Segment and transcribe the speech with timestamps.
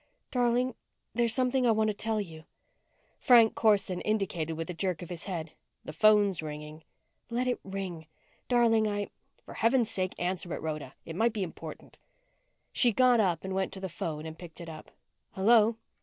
[0.31, 0.73] "Darling
[1.13, 2.45] there's something I want to tell you"
[3.27, 5.51] Frank Corson indicated with a jerk of his head.
[5.85, 6.83] "The phone's ringing."
[7.29, 8.07] "Let it ring.
[8.47, 9.11] Darling, I"
[9.45, 10.95] "For heaven's sake, answer it, Rhoda.
[11.05, 11.99] It might be important."
[12.73, 14.89] She got up, went to the phone and picked it up.
[15.33, 15.75] "Hello."